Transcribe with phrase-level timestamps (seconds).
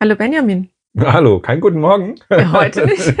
[0.00, 0.70] Hallo Benjamin.
[0.98, 2.14] Hallo, kein guten Morgen.
[2.30, 3.14] Heute nicht.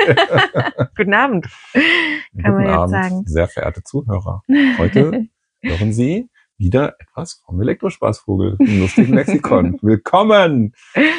[0.96, 1.46] guten Abend.
[1.72, 3.22] Kann man guten jetzt Abend, sagen.
[3.26, 4.42] sehr verehrte Zuhörer.
[4.78, 5.26] Heute
[5.62, 9.78] hören Sie wieder etwas vom Elektrospaßvogel im lustigen Lexikon.
[9.82, 10.72] Willkommen!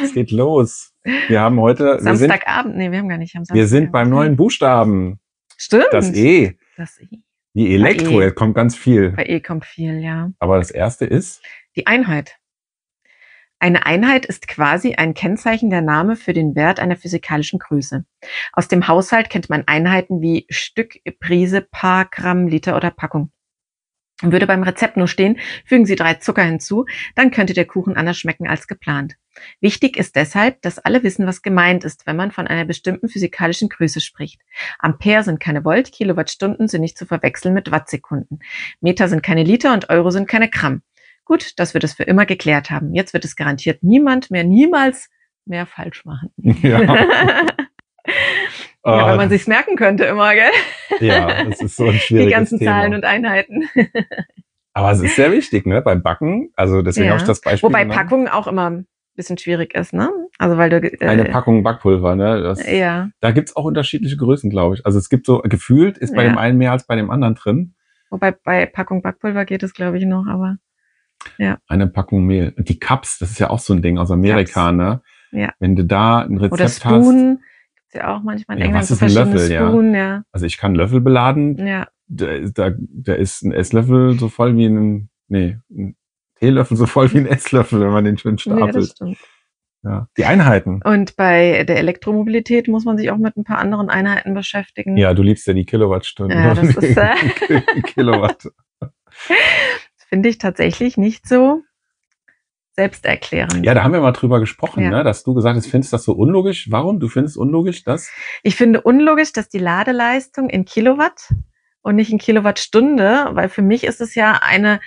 [0.04, 0.94] Es geht los.
[1.28, 3.56] Wir haben heute, Samstagabend, nee, wir haben gar nicht am Samstag.
[3.56, 5.20] wir sind beim neuen Buchstaben.
[5.58, 5.88] Stimmt.
[5.92, 6.58] Das E.
[6.78, 7.08] Das E.
[7.54, 8.26] Wie Elektro, E.
[8.26, 9.12] jetzt kommt ganz viel.
[9.12, 10.32] Bei E kommt viel, ja.
[10.40, 11.42] Aber das erste ist,
[11.76, 12.38] Die Einheit.
[13.62, 18.06] Eine Einheit ist quasi ein Kennzeichen der Name für den Wert einer physikalischen Größe.
[18.54, 23.32] Aus dem Haushalt kennt man Einheiten wie Stück, Prise, Paar, Gramm, Liter oder Packung.
[24.22, 26.86] Würde beim Rezept nur stehen, fügen Sie drei Zucker hinzu,
[27.16, 29.16] dann könnte der Kuchen anders schmecken als geplant.
[29.62, 33.70] Wichtig ist deshalb, dass alle wissen, was gemeint ist, wenn man von einer bestimmten physikalischen
[33.70, 34.42] Größe spricht.
[34.78, 38.40] Ampere sind keine Volt, Kilowattstunden sind nicht zu verwechseln mit Wattsekunden.
[38.82, 40.82] Meter sind keine Liter und Euro sind keine Gramm.
[41.30, 42.96] Gut, dass wir das für immer geklärt haben.
[42.96, 45.12] Jetzt wird es garantiert niemand mehr, niemals
[45.46, 46.32] mehr falsch machen.
[46.38, 46.80] ja,
[48.84, 50.50] Ja, weil äh, man sich's merken könnte immer, gell?
[51.00, 52.72] ja, das ist so ein Die schwieriges ganzen Thema.
[52.72, 53.70] Zahlen und Einheiten.
[54.74, 56.52] Aber es ist sehr wichtig, ne, beim Backen.
[56.56, 57.12] Also deswegen Ja.
[57.12, 58.00] habe ich das Beispiel Wobei genommen.
[58.00, 60.10] Packungen auch immer ein bisschen schwierig ist, ne?
[60.40, 62.42] Also weil du äh, Eine Packung Backpulver, ne?
[62.42, 64.86] Das, ja, Da gibt's auch unterschiedliche Größen, glaube ich.
[64.88, 66.30] Also es gibt so, gefühlt ist bei Ja.
[66.30, 67.76] dem einen mehr als bei dem anderen drin.
[68.10, 70.58] wobei bei Packung Backpulver geht es, glaube ich, noch, aber
[71.68, 72.54] Eine Packung Mehl.
[72.58, 74.78] Und Die Cups, das ist ja auch so ein Ding aus Amerika, Cups.
[74.78, 75.02] ne?
[75.32, 75.54] Ja.
[75.60, 76.80] Wenn du da ein Rezept oder hast.
[76.80, 77.40] Spoon
[77.76, 79.68] gibt's ja auch manchmal in Ja, England was so ist ein verschiedene Löffel, ja?
[79.70, 80.24] Spoon, ja.
[80.32, 81.58] Also ich kann Löffel beladen.
[81.68, 85.96] Ja, Da, da, da ist ein Esslöffel so voll wie ein, nee, ein
[86.36, 88.86] Teelöffel so voll wie ein Esslöffel, wenn man den schön ja, stapelt.
[88.92, 89.18] stimmt.
[89.84, 90.08] Ja.
[90.18, 90.82] Die Einheiten.
[90.84, 94.98] Und bei der Elektromobilität muss man sich auch mit ein paar anderen Einheiten beschäftigen.
[94.98, 96.38] Ja, du liebst ja die Kilowattstunden.
[96.38, 97.14] Ja, das ist, äh,
[97.84, 98.50] Kilowatt.
[100.10, 101.62] Finde ich tatsächlich nicht so
[102.72, 103.66] selbsterklärend.
[103.66, 104.90] Ja, da haben wir mal drüber gesprochen, Ja.
[104.90, 105.04] ne?
[105.04, 106.72] dass du gesagt hast, findest das so unlogisch.
[106.72, 107.00] Warum?
[107.00, 108.10] Du findest unlogisch, dass
[108.42, 111.34] Ich finde unlogisch, dass die Ladeleistung in Kilowatt
[111.82, 114.80] und nicht in Kilowattstunde, weil für mich ist es ja eine,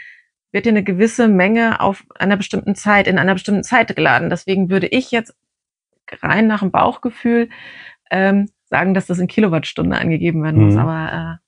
[0.52, 4.30] wird ja eine gewisse Menge auf einer bestimmten Zeit, in einer bestimmten Zeit geladen.
[4.30, 5.34] Deswegen würde ich jetzt
[6.20, 7.48] rein nach dem Bauchgefühl
[8.10, 10.74] ähm, sagen, dass das in Kilowattstunde angegeben werden muss.
[10.74, 10.80] Mhm.
[10.80, 11.40] Aber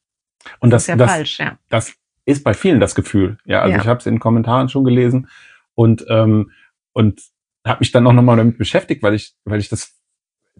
[0.44, 1.59] äh, und das das, ist ja das, falsch, ja.
[1.70, 1.97] das
[2.27, 3.39] ist bei vielen das Gefühl.
[3.45, 3.81] Ja, also Ja.
[3.83, 5.29] ich habe es in den Kommentaren schon gelesen
[5.75, 6.51] und ähm,
[6.93, 7.21] und
[7.67, 9.99] habe mich dann auch nochmal damit beschäftigt, weil ich weil ich das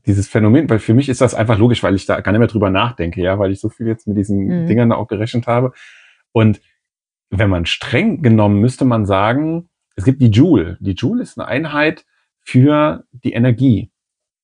[0.07, 2.49] dieses Phänomen, weil für mich ist das einfach logisch, weil ich da gar nicht mehr
[2.49, 4.67] drüber nachdenke, ja, weil ich so viel jetzt mit diesen Mhm.
[4.67, 5.73] Dingern auch gerechnet habe.
[6.33, 6.61] Und
[7.31, 10.77] wenn man streng genommen müsste man sagen, es gibt die Joule.
[10.81, 12.05] Die Joule ist eine Einheit
[12.41, 13.91] für die Energie.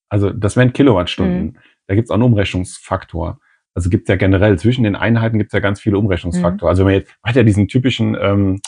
[0.08, 1.58] Also das wären Kilowattstunden.
[1.86, 3.40] Da gibt es auch einen Umrechnungsfaktor.
[3.74, 6.68] Also gibt es ja generell zwischen den Einheiten gibt es ja ganz viele Umrechnungsfaktoren.
[6.70, 8.60] Also wenn man jetzt man hat ja diesen typischen ähm,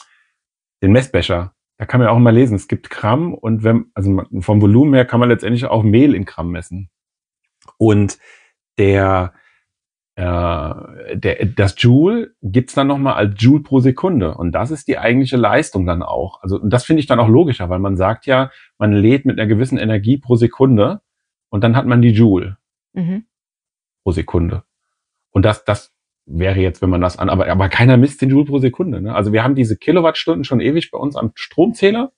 [0.82, 1.54] den Messbecher.
[1.78, 4.94] Da kann man ja auch mal lesen, es gibt Gramm und wenn also vom Volumen
[4.94, 6.90] her kann man letztendlich auch Mehl in Gramm messen.
[7.78, 8.18] Und
[8.78, 9.32] der
[10.14, 14.34] äh, der, das Joule gibt's dann nochmal als Joule pro Sekunde.
[14.34, 16.42] Und das ist die eigentliche Leistung dann auch.
[16.42, 19.38] Also, und das finde ich dann auch logischer, weil man sagt ja, man lädt mit
[19.38, 21.00] einer gewissen Energie pro Sekunde
[21.50, 22.58] und dann hat man die Joule
[22.94, 23.24] Mhm.
[24.04, 24.64] pro Sekunde.
[25.32, 25.92] Und das, das
[26.24, 29.00] wäre jetzt, wenn man das an, aber, aber keiner misst den Joule pro Sekunde.
[29.00, 29.14] Ne?
[29.14, 32.12] Also wir haben diese Kilowattstunden schon ewig bei uns am Stromzähler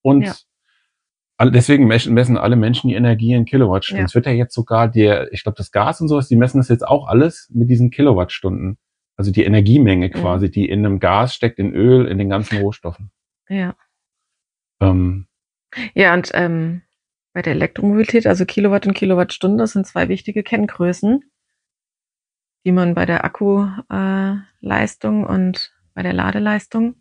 [0.00, 1.50] und Ja.
[1.50, 4.04] deswegen messen alle Menschen die Energie in Kilowattstunden.
[4.04, 4.06] Ja.
[4.06, 6.68] Es wird ja jetzt sogar der, ich glaube, das Gas und sowas, die messen das
[6.68, 8.78] jetzt auch alles mit diesen Kilowattstunden.
[9.18, 13.10] Also die Energiemenge quasi, die in einem Gas steckt, in Öl, in den ganzen Rohstoffen.
[13.48, 13.74] Ja.
[14.80, 15.26] Ähm,
[15.94, 16.82] Ja, und ähm,
[17.32, 21.22] bei der Elektromobilität, also Kilowatt und Kilowattstunde, das sind zwei wichtige Kenngrößen,
[22.66, 26.96] die man bei der Akkuleistung äh, und bei der Ladeleistung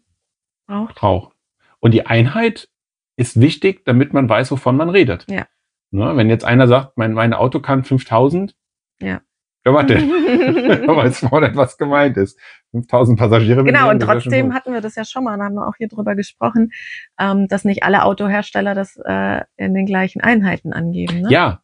[0.68, 1.02] braucht.
[1.02, 1.34] auch.
[1.80, 2.70] Und die Einheit
[3.18, 5.26] ist wichtig, damit man weiß, wovon man redet.
[5.28, 5.48] Ja.
[5.90, 8.56] Ne, wenn jetzt einer sagt, mein, mein Auto kann 5000,
[9.02, 9.22] Ja.
[9.66, 12.40] ja warte, da weiß man was gemeint ist.
[12.72, 13.64] 5000 Passagiere.
[13.64, 16.14] Genau, und trotzdem hatten wir das ja schon mal, da haben wir auch hier drüber
[16.16, 16.74] gesprochen,
[17.20, 21.22] ähm, dass nicht alle Autohersteller das äh, in den gleichen Einheiten angeben.
[21.22, 21.30] Ne?
[21.32, 21.62] Ja,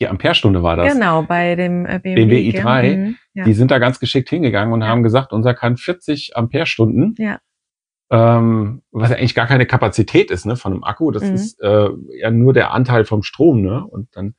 [0.00, 0.92] die Amperestunde war das.
[0.94, 2.60] Genau, bei dem äh, BMW, BMW gell?
[2.64, 3.44] i3, Mhm, ja.
[3.44, 4.88] Die sind da ganz geschickt hingegangen und Ja.
[4.88, 7.14] haben gesagt, unser kann 40 Ampere-Stunden.
[7.18, 7.38] Ja.
[8.10, 11.10] Ähm, was ja eigentlich gar keine Kapazität ist, ne, von einem Akku.
[11.10, 11.34] Das Mhm.
[11.34, 11.88] ist äh,
[12.20, 13.84] ja nur der Anteil vom Strom, ne?
[13.86, 14.34] Und dann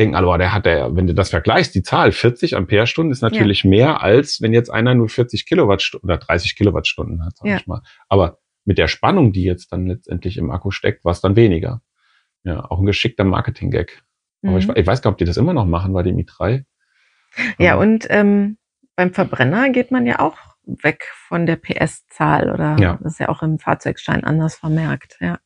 [0.00, 3.20] denken alle, boah, der hat der, wenn du das vergleichst, die Zahl 40 Ampere-Stunden ist
[3.20, 7.56] natürlich mehr, als wenn jetzt einer nur 40 Kilowattstunden oder 30 Kilowattstunden hat, sag Ja.
[7.58, 7.82] ich mal.
[8.08, 11.82] Aber mit der Spannung, die jetzt dann letztendlich im Akku steckt, war es dann weniger.
[12.44, 14.02] Ja, auch ein geschickter Marketing-Gag.
[14.42, 14.74] Aber ich, Mhm.
[14.76, 16.64] ich weiß gar nicht, ob die das immer noch machen bei dem i3.
[17.58, 18.58] Ja, Ähm, und ähm,
[18.96, 22.98] beim Verbrenner geht man ja auch weg von der PS-Zahl oder Ja.
[23.02, 25.16] das ist ja auch im Fahrzeugschein anders vermerkt.
[25.20, 25.38] Ja.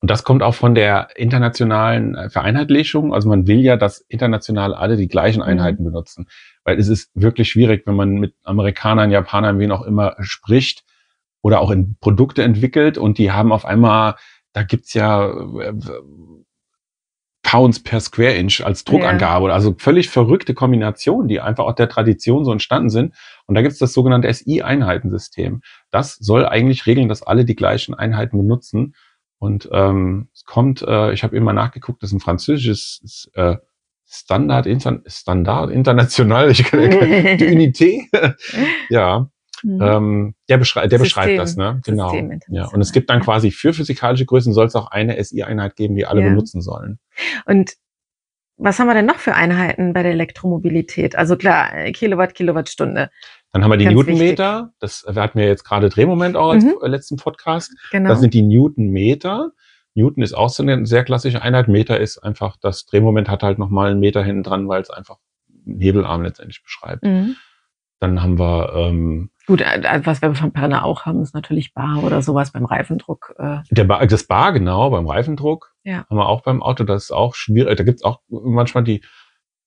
[0.00, 3.14] Und das kommt auch von der internationalen Vereinheitlichung.
[3.14, 5.48] Also man will ja, dass international alle die gleichen Mhm.
[5.48, 6.28] Einheiten benutzen.
[6.64, 10.84] Weil es ist wirklich schwierig, wenn man mit Amerikanern, Japanern, wen auch immer spricht
[11.42, 14.16] oder auch in Produkte entwickelt und die haben auf einmal,
[14.52, 15.72] da gibt's ja äh,
[17.46, 19.52] Pounds per Square Inch als Druckangabe.
[19.52, 23.14] Also völlig verrückte Kombinationen, die einfach aus der Tradition so entstanden sind.
[23.46, 25.60] Und da gibt's das sogenannte SI-Einheitensystem.
[25.92, 28.96] Das soll eigentlich regeln, dass alle die gleichen Einheiten benutzen.
[29.38, 33.54] Und ähm, es kommt, äh, ich habe mal nachgeguckt, das ist ein französisches äh,
[34.08, 38.34] Standard, Inter Standard international, ich kann, die Unité.
[38.88, 39.30] ja,
[39.66, 39.82] Mhm.
[39.82, 41.80] ähm, der, beschrei der beschreibt System- das, ne?
[41.84, 42.14] Genau.
[42.48, 45.96] Ja, und es gibt dann quasi für physikalische Größen soll es auch eine SI-Einheit geben,
[45.96, 46.28] die alle Ja.
[46.28, 46.98] benutzen sollen.
[47.46, 47.72] Und
[48.58, 51.16] was haben wir denn noch für Einheiten bei der Elektromobilität?
[51.16, 53.10] Also klar, äh, Kilowatt, Kilowattstunde.
[53.52, 54.72] Dann haben wir die Ganz Newtonmeter.
[54.78, 56.74] Das, wir hatten ja jetzt gerade Drehmoment auch als Mhm.
[56.82, 57.72] äh, letzten Podcast.
[57.90, 58.08] Genau.
[58.08, 59.50] Das sind die Newtonmeter.
[59.94, 61.68] Newton ist auch so eine sehr klassische Einheit.
[61.68, 65.16] Meter ist einfach, das Drehmoment hat halt nochmal einen Meter hinten dran, weil es einfach
[65.66, 67.02] einen Hebelarm letztendlich beschreibt.
[67.02, 67.36] mhm.
[68.00, 72.02] Dann haben wir ähm, Gut, äh, was wir von Brenner auch haben, ist natürlich Bar
[72.02, 73.34] oder sowas beim Reifendruck.
[73.38, 75.72] Äh, der Bar, das Bar, genau, beim Reifendruck.
[75.84, 76.04] Ja.
[76.10, 76.84] Haben wir auch beim Auto.
[76.84, 77.76] Das ist auch schwierig.
[77.76, 79.02] Da gibt's auch manchmal die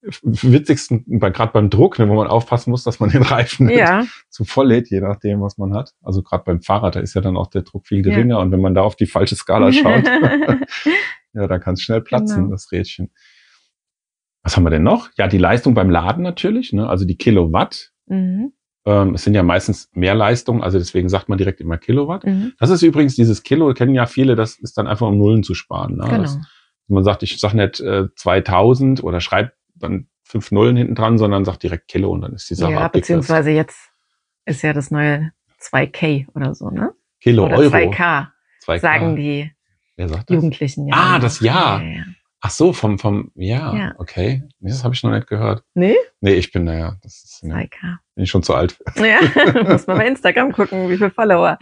[0.01, 4.05] witzigsten, gerade beim Druck, ne, wo man aufpassen muss, dass man den Reifen nicht ja,
[4.29, 5.93] zu voll lädt, je nachdem, was man hat.
[6.01, 8.39] Also gerade beim Fahrrad, da ist ja dann auch der Druck viel geringer.
[8.39, 10.05] Und wenn man da auf die falsche Skala schaut,
[11.33, 12.51] ja, da kann es schnell platzen, Genau.
[12.51, 13.11] das Rädchen.
[14.41, 15.09] Was haben wir denn noch?
[15.17, 16.87] Ja, die Leistung beim Laden natürlich, ne?
[16.87, 17.91] also die Kilowatt.
[18.09, 18.53] Mhm.
[18.85, 22.25] Ähm, es sind ja meistens mehr Leistung, also deswegen sagt man direkt immer Kilowatt.
[22.25, 22.53] Mhm.
[22.59, 25.53] Das ist übrigens dieses Kilo, kennen ja viele, das ist dann einfach um Nullen zu
[25.53, 25.97] sparen.
[25.97, 26.05] Ne?
[26.05, 26.21] Genau.
[26.21, 26.39] Das,
[26.87, 31.43] man sagt, ich sag nicht äh, 2000 oder schreibt dann fünf Nullen hinten dran, sondern
[31.43, 33.91] sagt direkt Kilo und dann ist die Sache Ja, beziehungsweise jetzt
[34.45, 36.93] ist ja das neue 2K oder so, ne?
[37.19, 37.75] Kilo Oder Euro.
[37.75, 38.27] 2K,
[38.65, 38.79] 2K.
[38.79, 39.51] sagen die?
[40.29, 40.95] Jugendlichen ja.
[40.95, 41.81] Ah, das Ja.
[41.81, 42.03] Ja, ja.
[42.41, 43.95] Ach so, vom, vom, ja, Ja.
[43.97, 44.43] okay.
[44.59, 45.63] Nee, das habe ich noch nicht gehört.
[45.73, 45.95] Nee?
[46.21, 47.97] Nee, ich bin, naja, das ist, 2K.
[48.15, 48.71] bin ich schon zu alt.
[48.95, 49.05] für.
[49.05, 49.19] Ja,
[49.67, 51.59] muss man bei Instagram gucken, wie viele Follower.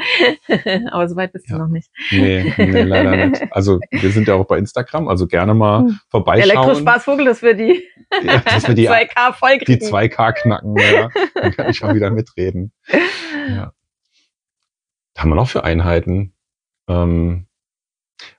[0.91, 1.56] Aber so weit bist Ja.
[1.57, 1.89] du noch nicht.
[2.12, 3.44] Nee, nee, leider nicht.
[3.51, 6.00] Also wir sind ja auch bei Instagram, also gerne mal Hm.
[6.09, 6.51] vorbeischauen.
[6.51, 7.83] Elektrospaßvogel, dass wir die,
[8.23, 9.85] Ja, dass wir die, 2K voll die kriegen.
[9.85, 11.09] 2K knacken, ja.
[11.33, 12.71] Dann kann ich auch wieder mitreden.
[13.50, 13.73] Ja.
[15.15, 16.35] Was haben wir noch für Einheiten?
[16.88, 17.46] Ähm,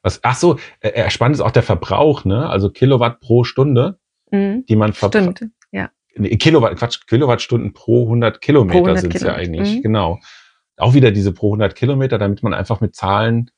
[0.03, 2.49] was, ach so, äh, äh, spannend ist auch der Verbrauch, ne?
[2.49, 3.99] Also Kilowatt pro Stunde,
[4.31, 4.65] Mhm.
[4.67, 5.39] die man verbraucht.
[5.39, 5.53] Stimmt.
[5.71, 5.91] Ja.
[6.17, 9.83] nee, Kilowatt, Quatsch, Kilowattstunden pro 100 Kilometer Pro 100 sind es ja eigentlich, mhm.
[9.83, 10.21] genau.
[10.77, 13.51] Auch wieder diese pro 100 Kilometer, damit man einfach mit Zahlen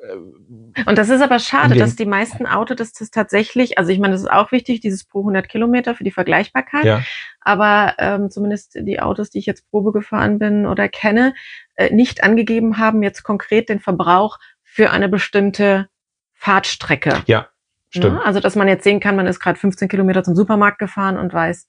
[0.00, 3.98] äh, Und das ist aber schade, dass die meisten Autos das, das tatsächlich, also ich
[3.98, 6.84] meine, das ist auch wichtig, dieses pro 100 Kilometer für die Vergleichbarkeit.
[6.84, 7.02] ja,
[7.40, 11.34] aber ähm, zumindest die Autos, die ich jetzt Probe gefahren bin oder kenne,
[11.76, 14.38] äh, nicht angegeben haben jetzt konkret den Verbrauch
[14.72, 15.88] für eine bestimmte
[16.34, 17.22] Fahrtstrecke.
[17.26, 17.48] ja,
[17.90, 18.16] stimmt.
[18.18, 21.18] Ja, also dass man jetzt sehen kann, man ist gerade 15 Kilometer zum Supermarkt gefahren
[21.18, 21.68] und weiß,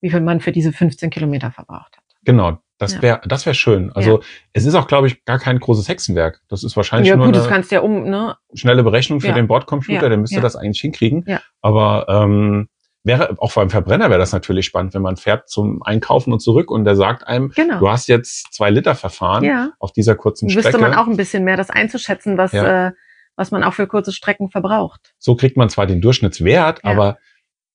[0.00, 2.04] wie viel man für diese 15 Kilometer verbraucht hat.
[2.24, 2.58] Genau.
[2.78, 3.02] Das Ja.
[3.02, 3.92] wäre, das wäre schön.
[3.92, 4.22] Also
[4.54, 6.40] es ist auch, glaube ich, gar kein großes Hexenwerk.
[6.48, 8.36] Das ist wahrscheinlich Ja nur gut, das eine kannst du ja um, ne?
[8.54, 9.34] schnelle Berechnung für Ja.
[9.34, 10.02] den Bordcomputer.
[10.04, 10.40] Ja, Der müsste ja.
[10.42, 11.22] das eigentlich hinkriegen.
[11.26, 11.42] Ja.
[11.60, 12.69] Aber ähm,
[13.02, 16.70] wäre auch beim Verbrenner wäre das natürlich spannend, wenn man fährt zum Einkaufen und zurück
[16.70, 17.78] und der sagt einem, Genau.
[17.78, 19.70] du hast jetzt zwei Liter verfahren Ja.
[19.78, 20.78] auf dieser kurzen Wüsste Strecke.
[20.80, 22.88] man auch ein bisschen mehr, das einzuschätzen, was, Ja.
[22.88, 22.92] äh,
[23.36, 25.14] was man auch für kurze Strecken verbraucht.
[25.18, 26.90] so kriegt man zwar den Durchschnittswert, Ja.
[26.90, 27.18] aber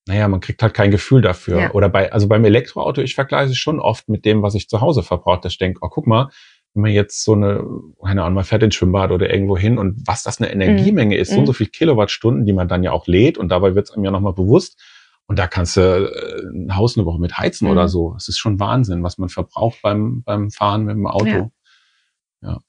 [0.08, 1.60] naja, man kriegt halt kein Gefühl dafür.
[1.60, 1.70] Ja.
[1.72, 4.80] Oder bei, also beim Elektroauto, ich vergleiche es schon oft mit dem, was ich zu
[4.80, 5.40] Hause verbrauche.
[5.42, 6.28] Dass ich denke, oh, guck mal,
[6.74, 7.64] wenn man jetzt so eine,
[8.04, 11.30] keine Ahnung, man fährt ins Schwimmbad oder irgendwo hin und was das eine Energiemenge ist,
[11.30, 11.46] so und Mhm.
[11.46, 14.12] so viel Kilowattstunden, die man dann ja auch lädt und dabei wird es einem ja
[14.12, 14.80] nochmal bewusst.
[15.28, 17.72] Und da kannst du äh, ein Haus eine Woche mit heizen Mhm.
[17.72, 18.14] oder so.
[18.16, 21.26] Es ist schon Wahnsinn, was man verbraucht beim, beim Fahren mit dem Auto.
[21.26, 21.50] Ja.
[22.42, 22.60] ja.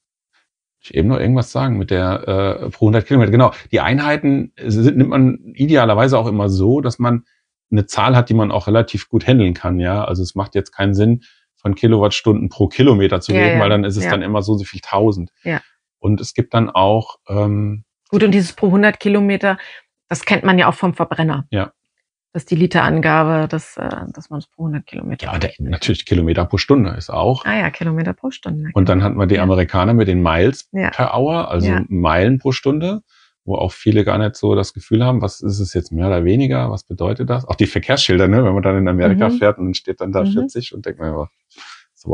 [0.80, 2.28] Ich eben noch irgendwas sagen mit der
[2.62, 3.30] äh, pro 100 Kilometer.
[3.30, 7.24] Genau, die Einheiten sind, nimmt man idealerweise auch immer so, dass man
[7.70, 9.78] eine Zahl hat, die man auch relativ gut handeln kann.
[9.78, 11.22] Ja, also es macht jetzt keinen Sinn,
[11.60, 14.10] von Kilowattstunden pro Kilometer zu Ja, reden, ja, weil dann ist es ja.
[14.10, 15.30] dann immer so so viel tausend.
[15.42, 15.60] Ja.
[15.98, 19.58] Und es gibt dann auch ähm, Gut, und dieses pro 100 Kilometer,
[20.08, 21.46] das kennt man ja auch vom Verbrenner.
[21.50, 21.72] Ja.
[22.38, 26.06] Das ist die Literangabe, dass, äh, dass man es pro 100 Kilometer ja der, natürlich
[26.06, 27.44] Kilometer pro Stunde ist auch.
[27.44, 28.70] Ah ja, Kilometer pro Stunde.
[28.74, 29.42] Und dann hat man die Ja.
[29.42, 30.90] Amerikaner mit den Miles Ja.
[30.90, 31.84] per Hour, also Ja.
[31.88, 33.00] Meilen pro Stunde,
[33.44, 36.22] wo auch viele gar nicht so das Gefühl haben, was ist es jetzt mehr oder
[36.24, 37.44] weniger, was bedeutet das?
[37.44, 39.32] Auch die Verkehrsschilder, ne, wenn man dann in Amerika Mhm.
[39.32, 40.30] fährt und dann steht dann da Mhm.
[40.34, 41.26] 40 und denkt man,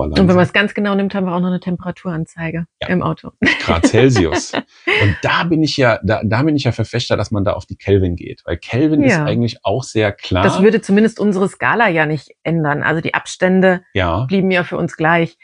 [0.02, 1.60] ja, so war Und wenn man es ganz genau nimmt, haben wir auch noch eine
[1.60, 2.88] Temperaturanzeige Ja.
[2.88, 3.32] im Auto.
[3.60, 4.52] Grad Celsius.
[5.02, 7.66] und da bin ich ja, da, da bin ich ja Verfechter, dass man da auf
[7.66, 9.24] die Kelvin geht, weil Kelvin ist Ja.
[9.24, 10.42] eigentlich auch sehr klar.
[10.44, 12.82] Das würde zumindest unsere Skala ja nicht ändern.
[12.82, 15.36] Also die Abstände ja, blieben ja für uns gleich.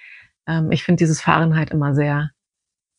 [0.48, 2.30] Ähm, ich finde dieses Fahrenheit immer sehr,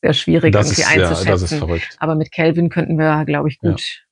[0.01, 1.27] sehr schwierig Das irgendwie ist, ja, einzuschätzen.
[1.31, 1.95] das ist verrückt.
[1.99, 4.03] Aber mit Kelvin könnten wir, glaube ich, gut,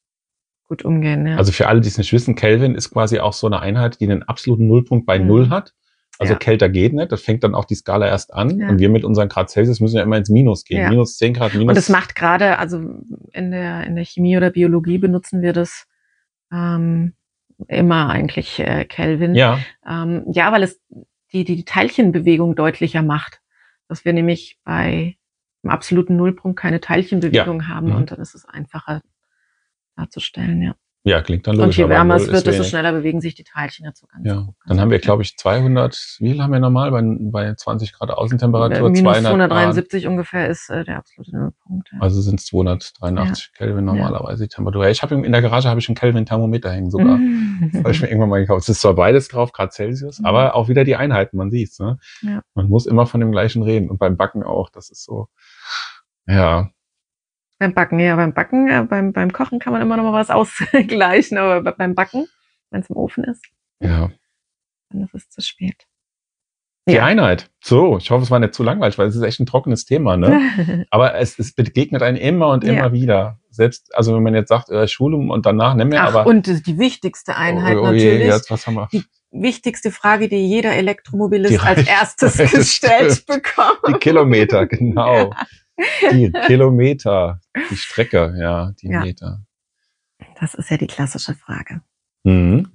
[0.67, 1.25] gut umgehen.
[1.25, 1.37] Ja.
[1.37, 4.05] Also für alle, die es nicht wissen, Kelvin ist quasi auch so eine Einheit, die
[4.05, 5.27] einen absoluten Nullpunkt bei Mhm.
[5.27, 5.73] Null hat.
[6.19, 6.39] Also Ja.
[6.39, 7.11] kälter geht nicht.
[7.11, 8.59] Das fängt dann auch die Skala erst an.
[8.59, 8.69] Ja.
[8.69, 10.81] Und wir mit unseren Grad Celsius müssen ja immer ins Minus gehen.
[10.81, 10.89] Ja.
[10.89, 11.69] Minus 10 Grad, minus.
[11.69, 12.81] Und es macht gerade, also
[13.31, 15.87] in der, in der Chemie oder Biologie benutzen wir das
[16.51, 17.13] ähm,
[17.67, 19.33] immer eigentlich äh, Kelvin.
[19.33, 20.81] ja, Ähm, ja, weil es
[21.31, 23.41] die, die, Teilchenbewegung deutlicher macht.
[23.87, 25.15] Dass wir nämlich bei
[25.63, 27.95] einem absoluten Nullpunkt keine Teilchenbewegung haben Mhm.
[27.95, 29.01] und dann ist es einfacher
[29.95, 30.75] darzustellen, ja.
[31.03, 31.77] Ja, klingt dann Und logisch.
[31.77, 34.25] je aber wärmer es wird, desto schneller bewegen sich die Teilchen dazu ganz.
[34.25, 37.01] Ja, ganz dann haben wir, gut, glaube ich, 200, wie viel haben wir normal bei,
[37.03, 38.89] bei 20 Grad Außentemperatur?
[38.89, 39.49] Minus 200 Grad.
[39.49, 41.89] 273 ungefähr ist äh, der absolute Nullpunkt.
[41.93, 41.99] Ja.
[42.01, 44.83] Also sind es 283 Kelvin normalerweise die Temperatur.
[44.83, 47.17] Ja, Ich habe in der Garage habe ich ein Kelvin-Thermometer hängen sogar.
[47.71, 48.61] Das habe ich mir irgendwann mal gekauft.
[48.63, 50.25] Es ist zwar beides drauf, Grad Celsius, Mhm.
[50.25, 51.77] aber auch wieder die Einheiten, man sieht's.
[51.79, 51.97] Ne?
[52.21, 52.41] Ja.
[52.55, 53.89] Man muss immer von dem gleichen reden.
[53.89, 54.69] Und beim Backen auch.
[54.69, 55.27] Das ist so.
[56.25, 56.69] Ja,
[57.59, 60.29] Beim Backen, ja, beim Backen, äh, beim, beim Kochen kann man immer noch mal was
[60.29, 62.25] ausgleichen, aber be- beim Backen,
[62.71, 63.43] wenn es im Ofen ist,
[63.81, 64.09] ja.
[64.89, 65.85] dann ist es zu spät.
[66.87, 67.03] Die Ja.
[67.05, 67.51] Einheit.
[67.61, 70.17] So, ich hoffe, es war nicht zu langweilig, weil es ist echt ein trockenes Thema.
[70.17, 70.85] Ne?
[70.89, 72.71] Aber es, es begegnet einen immer und Ja.
[72.73, 73.39] immer wieder.
[73.51, 76.25] Selbst, also wenn man jetzt sagt, äh, Schulung und danach nehmen wir Ach, aber.
[76.27, 78.25] und die wichtigste Einheit oh, oh natürlich.
[78.25, 78.87] jetzt, was haben wir?
[78.91, 83.79] Die wichtigste Frage, die jeder Elektromobilist Die als erstes gestellt bekommt.
[83.87, 85.33] Die Kilometer, genau.
[86.11, 87.39] Die Kilometer,
[87.71, 89.01] die Strecke, ja, die Ja.
[89.01, 89.41] Meter.
[90.39, 91.81] Das ist ja die klassische Frage.
[92.23, 92.71] Mhm.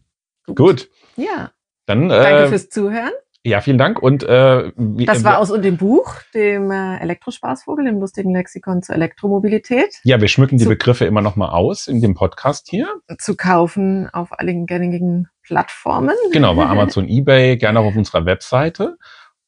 [0.54, 1.50] Gut, Ja,
[1.87, 3.12] dann danke äh, fürs Zuhören.
[3.44, 8.00] ja, vielen Dank und äh, wie, Das war aus dem Buch, dem äh, Elektrospaßvogel, dem
[8.00, 12.00] lustigen Lexikon zur Elektromobilität, ja, wir schmücken die zu- Begriffe immer noch mal aus in
[12.02, 12.88] dem Podcast hier.
[13.18, 16.14] zu kaufen auf allen gängigen Plattformen.
[16.32, 18.96] Genau, bei Amazon, eBay, gerne auch auf unserer Webseite.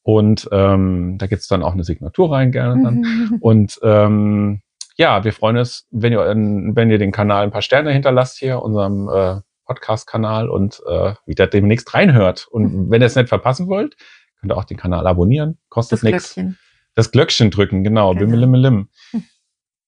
[0.07, 3.01] Und ähm, da gibt's dann auch eine Signatur rein, gerne dann.
[3.01, 3.37] Mhm.
[3.41, 4.61] Und ähm,
[4.95, 8.61] ja, wir freuen uns, wenn ihr, wenn ihr den Kanal ein paar Sterne hinterlasst hier,
[8.61, 12.47] unserem äh, Podcast-Kanal und äh, wieder demnächst reinhört.
[12.49, 13.97] Und wenn ihr es nicht verpassen wollt,
[14.39, 15.57] könnt ihr auch den Kanal abonnieren.
[15.67, 16.33] Kostet Das nichts.
[16.35, 16.57] Glöckchen.
[16.95, 18.11] Das Glöckchen drücken, genau.
[18.13, 18.21] Genau.
[18.21, 18.87] Bimmelimmelim.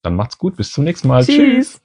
[0.01, 0.57] Dann macht's gut.
[0.57, 1.23] Bis zum nächsten Mal.
[1.23, 1.35] Tschüss.
[1.38, 1.81] Tschüss.